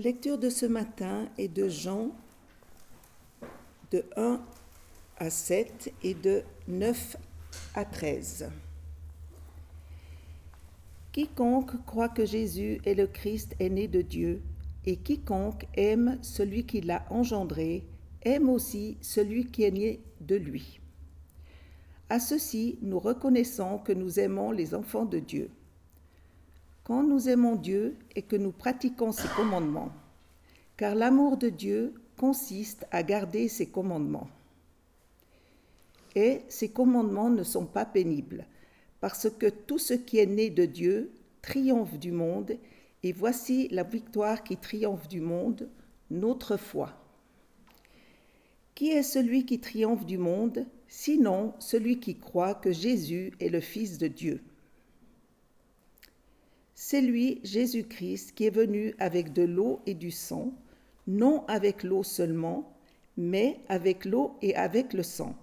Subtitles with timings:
[0.00, 2.10] lecture de ce matin est de Jean
[3.90, 4.40] de 1
[5.18, 7.16] à 7 et de 9
[7.74, 8.48] à 13.
[11.12, 14.40] Quiconque croit que Jésus est le Christ est né de Dieu,
[14.86, 17.84] et quiconque aime celui qui l'a engendré
[18.22, 20.80] aime aussi celui qui est né de lui.
[22.08, 25.50] À ceci, nous reconnaissons que nous aimons les enfants de Dieu.
[26.90, 29.92] Quand nous aimons Dieu et que nous pratiquons ses commandements,
[30.76, 34.28] car l'amour de Dieu consiste à garder ses commandements.
[36.16, 38.44] Et ces commandements ne sont pas pénibles,
[39.00, 42.58] parce que tout ce qui est né de Dieu triomphe du monde,
[43.04, 45.68] et voici la victoire qui triomphe du monde,
[46.10, 46.92] notre foi.
[48.74, 53.60] Qui est celui qui triomphe du monde, sinon celui qui croit que Jésus est le
[53.60, 54.42] Fils de Dieu?
[56.82, 60.54] C'est lui, Jésus-Christ, qui est venu avec de l'eau et du sang,
[61.06, 62.74] non avec l'eau seulement,
[63.18, 65.36] mais avec l'eau et avec le sang.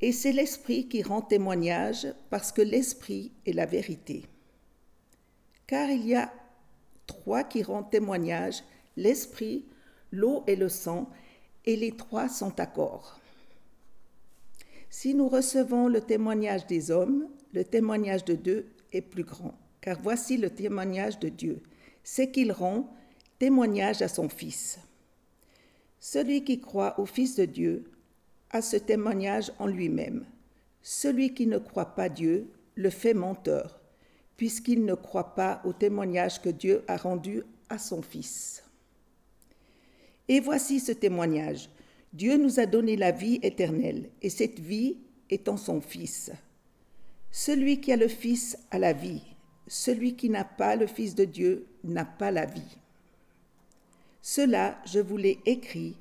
[0.00, 4.26] Et c'est l'Esprit qui rend témoignage, parce que l'Esprit est la vérité.
[5.66, 6.32] Car il y a
[7.08, 8.62] trois qui rendent témoignage,
[8.96, 9.64] l'Esprit,
[10.12, 11.10] l'eau et le sang,
[11.66, 13.18] et les trois sont d'accord.
[14.88, 20.00] Si nous recevons le témoignage des hommes, le témoignage de Dieu est plus grand, car
[20.00, 21.62] voici le témoignage de Dieu,
[22.02, 22.94] c'est qu'il rend
[23.38, 24.78] témoignage à son Fils.
[25.98, 27.84] Celui qui croit au Fils de Dieu
[28.50, 30.24] a ce témoignage en lui-même.
[30.82, 33.80] Celui qui ne croit pas Dieu le fait menteur,
[34.36, 38.64] puisqu'il ne croit pas au témoignage que Dieu a rendu à son Fils.
[40.28, 41.68] Et voici ce témoignage.
[42.12, 44.96] Dieu nous a donné la vie éternelle, et cette vie
[45.28, 46.32] est en son Fils.
[47.30, 49.22] Celui qui a le Fils a la vie,
[49.70, 52.76] celui qui n'a pas le Fils de Dieu n'a pas la vie.
[54.20, 55.94] Cela, je vous l'ai écrit,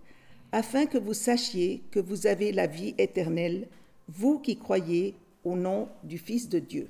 [0.52, 3.68] afin que vous sachiez que vous avez la vie éternelle,
[4.08, 5.14] vous qui croyez
[5.46, 6.90] au nom du Fils de Dieu.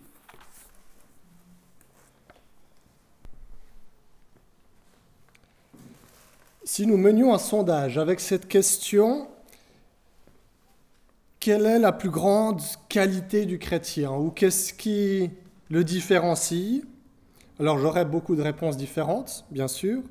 [6.63, 9.28] Si nous menions un sondage avec cette question,
[11.41, 15.29] quelle est la plus grande qualité du chrétien ou qu'est-ce qui
[15.69, 16.84] le différencie
[17.59, 20.02] Alors j'aurais beaucoup de réponses différentes, bien sûr,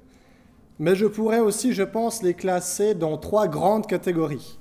[0.78, 4.58] mais je pourrais aussi, je pense, les classer dans trois grandes catégories.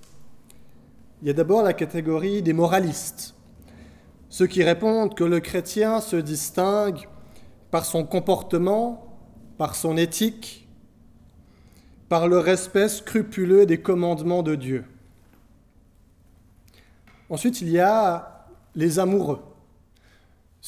[1.22, 3.36] Il y a d'abord la catégorie des moralistes,
[4.30, 7.08] ceux qui répondent que le chrétien se distingue
[7.72, 9.18] par son comportement,
[9.58, 10.68] par son éthique,
[12.10, 14.86] par le respect scrupuleux des commandements de Dieu.
[17.30, 19.42] Ensuite, il y a les amoureux,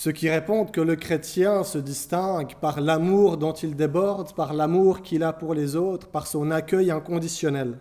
[0.01, 5.01] ceux qui répondent que le chrétien se distingue par l'amour dont il déborde, par l'amour
[5.01, 7.77] qu'il a pour les autres, par son accueil inconditionnel.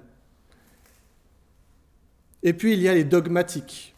[2.42, 3.94] Et puis il y a les dogmatiques,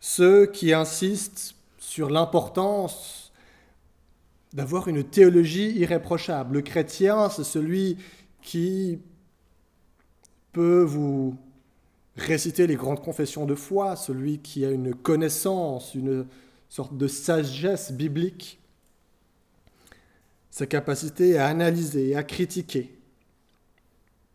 [0.00, 3.34] ceux qui insistent sur l'importance
[4.54, 6.54] d'avoir une théologie irréprochable.
[6.54, 7.98] Le chrétien, c'est celui
[8.40, 8.98] qui
[10.52, 11.36] peut vous
[12.16, 16.24] réciter les grandes confessions de foi, celui qui a une connaissance, une
[16.72, 18.58] sorte de sagesse biblique,
[20.50, 22.98] sa capacité à analyser, à critiquer,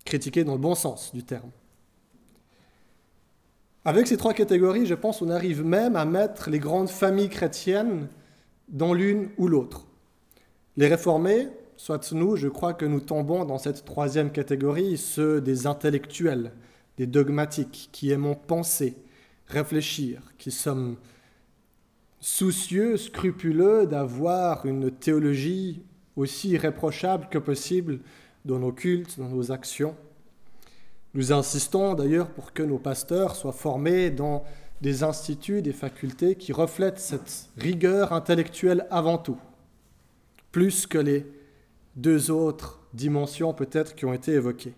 [0.05, 1.49] critiquer dans le bon sens du terme.
[3.85, 8.07] Avec ces trois catégories, je pense qu'on arrive même à mettre les grandes familles chrétiennes
[8.67, 9.87] dans l'une ou l'autre.
[10.75, 15.66] Les réformés, soit nous, je crois que nous tombons dans cette troisième catégorie, ceux des
[15.66, 16.51] intellectuels,
[16.97, 18.95] des dogmatiques, qui aimons penser,
[19.47, 20.97] réfléchir, qui sommes
[22.19, 25.81] soucieux, scrupuleux d'avoir une théologie
[26.16, 27.99] aussi irréprochable que possible
[28.46, 29.96] dans nos cultes, dans nos actions.
[31.14, 34.43] Nous insistons d'ailleurs pour que nos pasteurs soient formés dans
[34.81, 39.37] des instituts, des facultés qui reflètent cette rigueur intellectuelle avant tout
[40.58, 41.23] plus que les
[41.96, 44.73] deux autres dimensions peut-être qui ont été évoquées.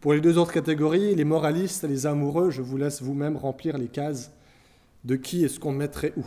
[0.00, 3.76] Pour les deux autres catégories, les moralistes et les amoureux, je vous laisse vous-même remplir
[3.76, 4.30] les cases
[5.04, 6.24] de qui est-ce qu'on mettrait où.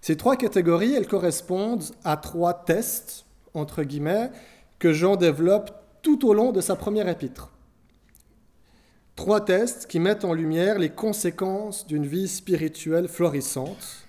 [0.00, 3.24] Ces trois catégories, elles correspondent à trois tests,
[3.54, 4.30] entre guillemets,
[4.78, 7.52] que Jean développe tout au long de sa première épître.
[9.14, 14.06] Trois tests qui mettent en lumière les conséquences d'une vie spirituelle florissante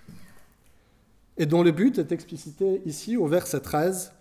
[1.37, 4.13] et dont le but est explicité ici au verset 13.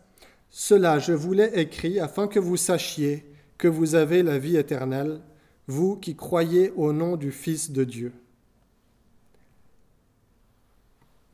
[0.51, 3.25] Cela je vous l'ai écrit afin que vous sachiez
[3.57, 5.21] que vous avez la vie éternelle,
[5.69, 8.13] vous qui croyez au nom du Fils de Dieu.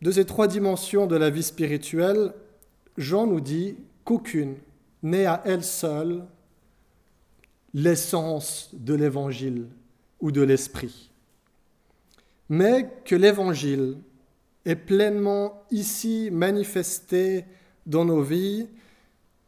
[0.00, 2.33] De ces trois dimensions de la vie spirituelle,
[2.97, 4.56] Jean nous dit qu'aucune
[5.03, 6.25] n'est à elle seule
[7.75, 9.67] l'essence de l'évangile
[10.21, 11.11] ou de l'esprit,
[12.49, 13.99] mais que l'évangile
[14.65, 17.45] est pleinement ici manifesté
[17.87, 18.69] dans nos vies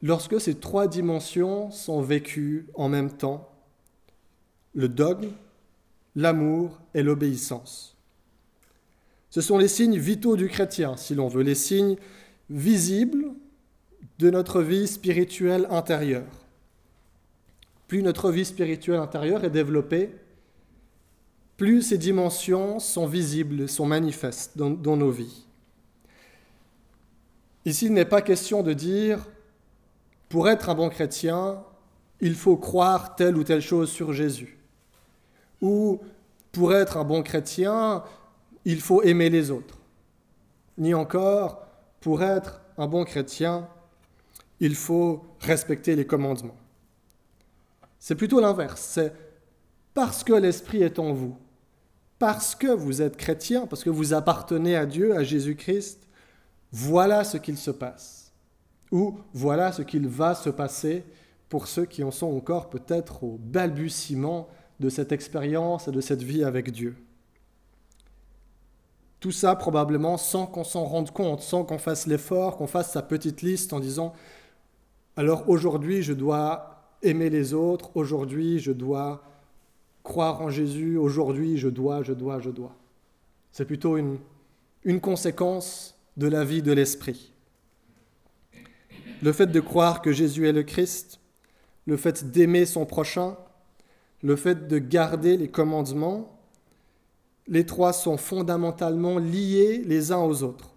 [0.03, 3.49] lorsque ces trois dimensions sont vécues en même temps,
[4.75, 5.31] le dogme,
[6.15, 7.97] l'amour et l'obéissance.
[9.31, 11.97] Ce sont les signes vitaux du chrétien, si l'on veut, les signes
[12.49, 13.27] visibles
[14.19, 16.27] de notre vie spirituelle intérieure.
[17.87, 20.11] Plus notre vie spirituelle intérieure est développée,
[21.57, 25.45] plus ces dimensions sont visibles, sont manifestes dans, nos vies.
[27.67, 29.27] Ici, il n'est pas question de dire,
[30.29, 31.63] pour être un bon chrétien,
[32.21, 34.59] il faut croire telle ou telle chose sur Jésus.
[35.61, 36.01] Ou,
[36.51, 38.05] pour être un bon chrétien,
[38.65, 39.79] il faut aimer les autres.
[40.79, 41.67] Ni encore,
[42.01, 43.69] pour être un bon chrétien,
[44.61, 46.57] il faut respecter les commandements.
[47.99, 48.81] C'est plutôt l'inverse.
[48.81, 49.13] C'est
[49.95, 51.37] parce que l'Esprit est en vous,
[52.19, 56.07] parce que vous êtes chrétien, parce que vous appartenez à Dieu, à Jésus-Christ,
[56.73, 58.33] voilà ce qu'il se passe.
[58.93, 61.05] Ou voilà ce qu'il va se passer
[61.49, 64.49] pour ceux qui en sont encore peut-être au balbutiement
[64.79, 66.97] de cette expérience et de cette vie avec Dieu.
[69.21, 73.03] Tout ça probablement sans qu'on s'en rende compte, sans qu'on fasse l'effort, qu'on fasse sa
[73.03, 74.15] petite liste en disant,
[75.17, 79.23] alors aujourd'hui je dois aimer les autres, aujourd'hui je dois
[80.03, 82.75] croire en Jésus, aujourd'hui je dois, je dois, je dois.
[83.53, 84.19] C'est plutôt une,
[84.85, 87.33] une conséquence de la vie de l'esprit.
[89.23, 91.21] Le fait de croire que Jésus est le Christ,
[91.87, 93.37] le fait d'aimer son prochain,
[94.23, 96.40] le fait de garder les commandements,
[97.51, 100.71] les trois sont fondamentalement liés les uns aux autres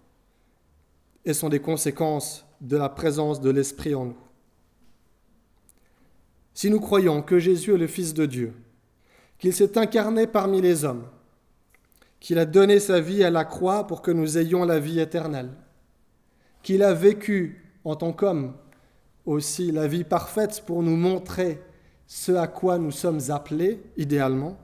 [1.24, 4.16] et sont des conséquences de la présence de l'Esprit en nous.
[6.52, 8.52] Si nous croyons que Jésus est le Fils de Dieu,
[9.38, 11.04] qu'il s'est incarné parmi les hommes,
[12.18, 15.50] qu'il a donné sa vie à la croix pour que nous ayons la vie éternelle,
[16.62, 18.54] qu'il a vécu en tant qu'homme
[19.26, 21.62] aussi la vie parfaite pour nous montrer
[22.06, 24.58] ce à quoi nous sommes appelés idéalement,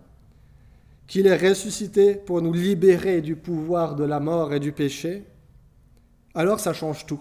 [1.11, 5.25] qu'il est ressuscité pour nous libérer du pouvoir de la mort et du péché,
[6.37, 7.21] alors ça change tout.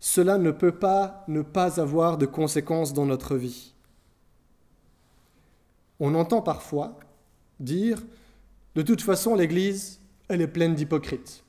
[0.00, 3.74] Cela ne peut pas ne pas avoir de conséquences dans notre vie.
[6.00, 6.98] On entend parfois
[7.60, 8.02] dire,
[8.74, 11.44] de toute façon, l'Église, elle est pleine d'hypocrites.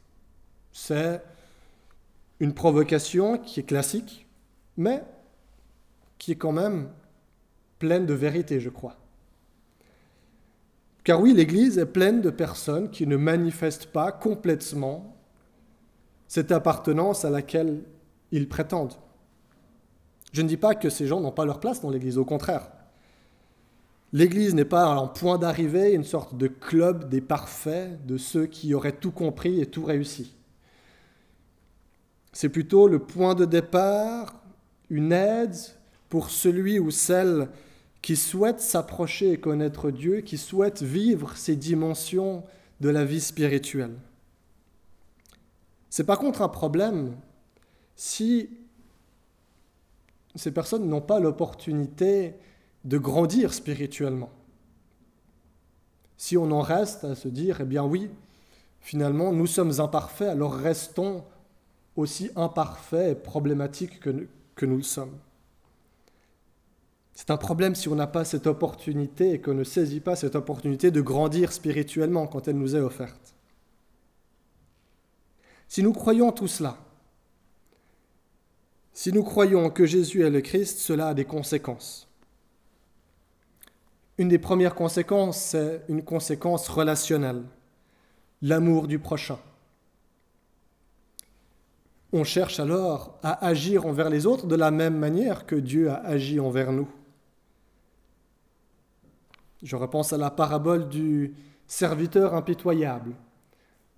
[0.73, 1.21] C'est
[2.41, 4.27] une provocation qui est classique,
[4.75, 5.01] mais
[6.17, 6.89] qui est quand même
[7.79, 8.97] pleine de vérité, je crois.
[11.05, 15.15] Car oui, l'Église est pleine de personnes qui ne manifestent pas complètement
[16.27, 17.83] cette appartenance à laquelle
[18.31, 18.95] ils prétendent.
[20.33, 22.71] Je ne dis pas que ces gens n'ont pas leur place dans l'Église, au contraire.
[24.13, 28.73] L'Église n'est pas un point d'arrivée, une sorte de club des parfaits, de ceux qui
[28.73, 30.33] auraient tout compris et tout réussi.
[32.33, 34.41] C'est plutôt le point de départ,
[34.89, 35.55] une aide
[36.09, 37.47] pour celui ou celle
[38.05, 42.43] qui souhaite s'approcher et connaître Dieu, qui souhaite vivre ces dimensions
[42.79, 43.95] de la vie spirituelle.
[45.89, 47.15] C'est par contre un problème
[47.95, 48.47] si
[50.35, 52.35] ces personnes n'ont pas l'opportunité
[52.83, 54.29] de grandir spirituellement.
[56.15, 58.11] Si on en reste à se dire, eh bien oui,
[58.81, 61.23] finalement, nous sommes imparfaits, alors restons
[61.95, 65.17] aussi imparfaits et problématiques que, que nous le sommes.
[67.15, 70.35] C'est un problème si on n'a pas cette opportunité et qu'on ne saisit pas cette
[70.35, 73.33] opportunité de grandir spirituellement quand elle nous est offerte.
[75.69, 76.77] Si nous croyons tout cela,
[78.93, 82.07] si nous croyons que Jésus est le Christ, cela a des conséquences.
[84.17, 87.43] Une des premières conséquences, c'est une conséquence relationnelle,
[88.41, 89.39] l'amour du prochain.
[92.13, 95.95] On cherche alors à agir envers les autres de la même manière que Dieu a
[95.95, 96.87] agi envers nous.
[99.65, 101.33] Je repense à la parabole du
[101.65, 103.15] serviteur impitoyable.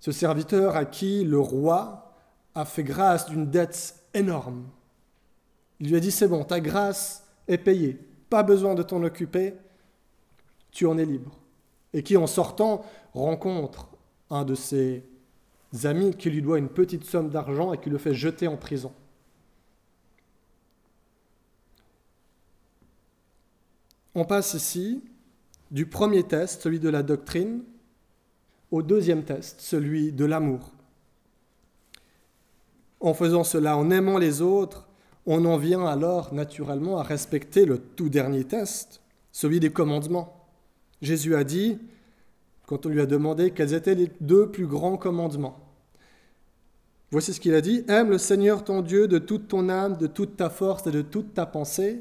[0.00, 2.14] Ce serviteur à qui le roi
[2.54, 4.64] a fait grâce d'une dette énorme.
[5.78, 9.56] Il lui a dit, c'est bon, ta grâce est payée, pas besoin de t'en occuper,
[10.70, 11.38] tu en es libre.
[11.92, 12.82] Et qui, en sortant,
[13.12, 13.90] rencontre
[14.30, 15.04] un de ses
[15.84, 18.92] amis qui lui doit une petite somme d'argent et qui le fait jeter en prison.
[24.14, 25.04] On passe ici
[25.70, 27.62] du premier test, celui de la doctrine,
[28.70, 30.72] au deuxième test, celui de l'amour.
[33.00, 34.88] En faisant cela, en aimant les autres,
[35.26, 40.46] on en vient alors naturellement à respecter le tout dernier test, celui des commandements.
[41.02, 41.78] Jésus a dit,
[42.66, 45.58] quand on lui a demandé quels étaient les deux plus grands commandements,
[47.10, 50.06] voici ce qu'il a dit, aime le Seigneur ton Dieu de toute ton âme, de
[50.06, 52.00] toute ta force et de toute ta pensée,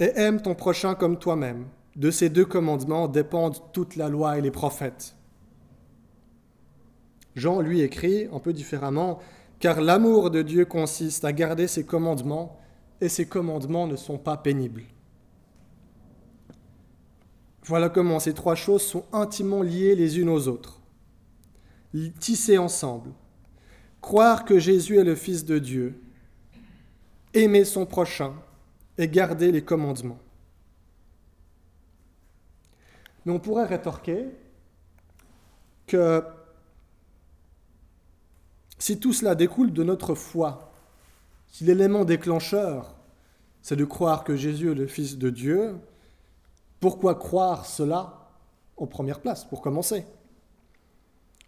[0.00, 1.66] et aime ton prochain comme toi-même.
[1.94, 5.14] De ces deux commandements dépendent toute la loi et les prophètes.
[7.36, 9.20] Jean, lui, écrit un peu différemment,
[9.60, 12.58] car l'amour de Dieu consiste à garder ses commandements,
[13.02, 14.84] et ses commandements ne sont pas pénibles.
[17.64, 20.80] Voilà comment ces trois choses sont intimement liées les unes aux autres,
[22.18, 23.10] tissées ensemble.
[24.00, 26.02] Croire que Jésus est le Fils de Dieu,
[27.32, 28.34] aimer son prochain
[29.00, 30.18] et garder les commandements.
[33.24, 34.26] Mais on pourrait rétorquer
[35.86, 36.22] que
[38.78, 40.72] si tout cela découle de notre foi,
[41.48, 42.94] si l'élément déclencheur,
[43.62, 45.76] c'est de croire que Jésus est le Fils de Dieu,
[46.78, 48.30] pourquoi croire cela
[48.76, 50.04] en première place, pour commencer?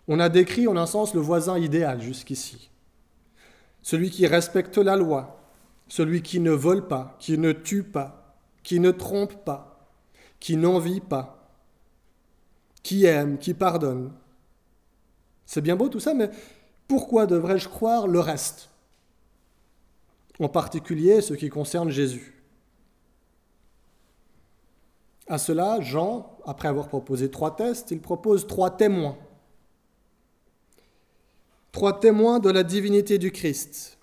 [0.08, 2.70] On a décrit en un sens le voisin idéal jusqu'ici.
[3.82, 5.41] Celui qui respecte la loi,
[5.92, 9.90] celui qui ne vole pas, qui ne tue pas, qui ne trompe pas,
[10.40, 11.52] qui n'envie pas,
[12.82, 14.10] qui aime, qui pardonne.
[15.44, 16.30] C'est bien beau tout ça, mais
[16.88, 18.70] pourquoi devrais-je croire le reste?
[20.40, 22.42] En particulier ce qui concerne Jésus.
[25.26, 29.18] À cela, Jean, après avoir proposé trois tests, il propose trois témoins.
[31.70, 33.98] Trois témoins de la divinité du Christ.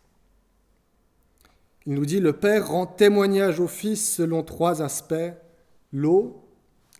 [1.85, 5.33] Il nous dit, le Père rend témoignage au Fils selon trois aspects,
[5.93, 6.43] l'eau,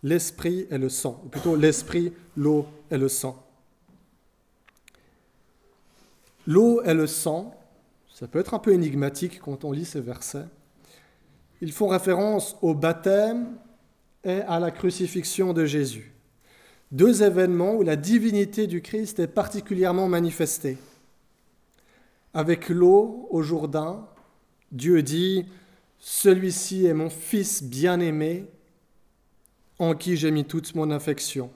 [0.02, 3.46] l'esprit et le sang, ou plutôt l'esprit, l'eau et le sang.
[6.46, 7.54] L'eau et le sang,
[8.12, 10.46] ça peut être un peu énigmatique quand on lit ces versets.
[11.60, 13.56] Ils font référence au baptême
[14.24, 16.12] et à la crucifixion de Jésus.
[16.90, 20.78] Deux événements où la divinité du Christ est particulièrement manifestée.
[22.34, 24.06] Avec l'eau au Jourdain,
[24.72, 25.46] Dieu dit,
[25.98, 28.46] Celui-ci est mon Fils bien-aimé,
[29.78, 31.50] en qui j'ai mis toute mon affection.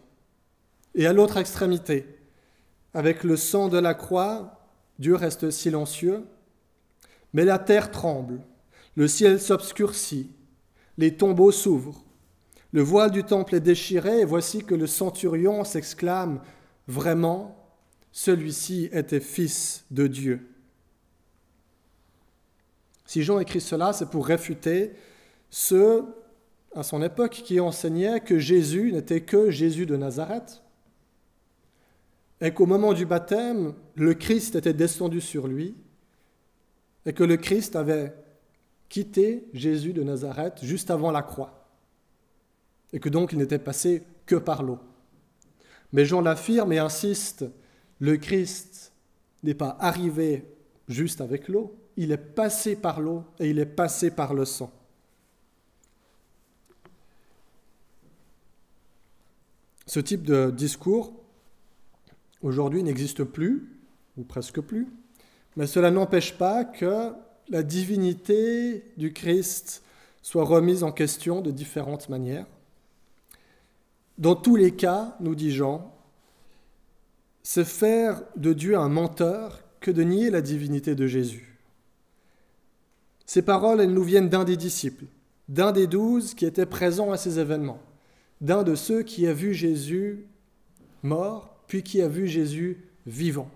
[0.94, 2.06] Et à l'autre extrémité,
[2.94, 4.60] avec le sang de la croix,
[4.98, 6.24] Dieu reste silencieux,
[7.32, 8.40] mais la terre tremble,
[8.96, 10.30] le ciel s'obscurcit,
[10.96, 12.04] les tombeaux s'ouvrent,
[12.72, 16.40] le voile du temple est déchiré, et voici que le centurion s'exclame
[16.86, 17.56] Vraiment,
[18.12, 20.53] celui-ci était fils de Dieu.
[23.04, 24.92] Si Jean écrit cela, c'est pour réfuter
[25.50, 26.04] ceux
[26.74, 30.62] à son époque qui enseignaient que Jésus n'était que Jésus de Nazareth,
[32.40, 35.76] et qu'au moment du baptême, le Christ était descendu sur lui,
[37.06, 38.14] et que le Christ avait
[38.88, 41.64] quitté Jésus de Nazareth juste avant la croix
[42.94, 44.78] et que donc il n'était passé que par l'eau.
[45.92, 47.44] Mais Jean l'affirme et insiste,
[47.98, 48.92] le Christ
[49.42, 50.46] n'est pas arrivé
[50.88, 54.72] juste avec l'eau, il est passé par l'eau et il est passé par le sang.
[59.86, 61.12] Ce type de discours,
[62.42, 63.68] aujourd'hui, n'existe plus,
[64.16, 64.88] ou presque plus,
[65.56, 67.12] mais cela n'empêche pas que
[67.48, 69.82] la divinité du Christ
[70.22, 72.46] soit remise en question de différentes manières.
[74.16, 75.94] Dans tous les cas, nous dit Jean,
[77.42, 81.53] c'est faire de Dieu un menteur que de nier la divinité de Jésus.
[83.26, 85.06] Ces paroles, elles nous viennent d'un des disciples,
[85.48, 87.80] d'un des douze qui était présent à ces événements,
[88.40, 90.26] d'un de ceux qui a vu Jésus
[91.02, 93.50] mort, puis qui a vu Jésus vivant.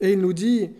[0.00, 0.70] Et il nous dit,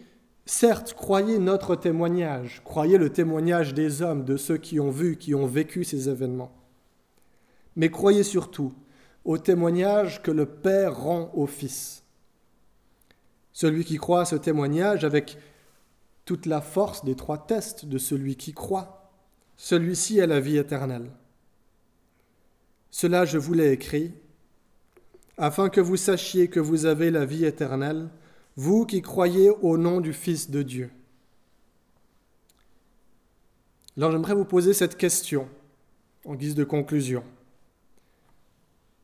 [0.46, 5.34] certes, croyez notre témoignage, croyez le témoignage des hommes, de ceux qui ont vu, qui
[5.34, 6.52] ont vécu ces événements
[7.76, 8.72] mais croyez surtout
[9.24, 12.02] au témoignage que le Père rend au Fils.
[13.52, 15.38] Celui qui croit à ce témoignage avec
[16.24, 19.10] toute la force des trois tests de celui qui croit,
[19.56, 21.10] celui-ci a la vie éternelle.
[22.90, 24.12] Cela je vous l'ai écrit,
[25.38, 28.08] afin que vous sachiez que vous avez la vie éternelle,
[28.56, 30.90] vous qui croyez au nom du Fils de Dieu.
[33.96, 35.48] Alors j'aimerais vous poser cette question
[36.24, 37.24] en guise de conclusion.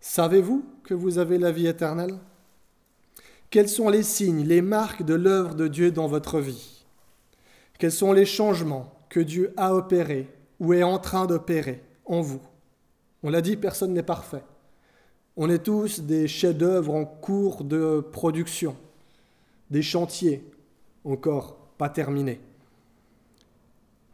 [0.01, 2.19] Savez-vous que vous avez la vie éternelle?
[3.51, 6.78] Quels sont les signes, les marques de l'œuvre de Dieu dans votre vie?
[7.79, 10.29] Quels sont les changements que Dieu a opérés
[10.61, 12.41] ou est en train d'opérer en vous?
[13.23, 14.43] On l'a dit, personne n'est parfait.
[15.37, 18.77] On est tous des chefs-d'œuvre en cours de production,
[19.71, 20.45] des chantiers
[21.05, 22.41] encore pas terminés.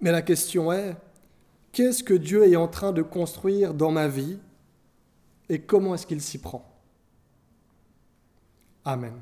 [0.01, 0.97] Mais la question est,
[1.73, 4.39] qu'est-ce que Dieu est en train de construire dans ma vie
[5.49, 6.71] et comment est-ce qu'il s'y prend?
[8.85, 9.15] Amen.